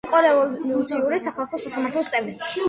იყო 0.09 0.19
რევოლუციური 0.27 1.19
სახალხო 1.27 1.61
სასამართლოს 1.65 2.11
წევრი. 2.17 2.37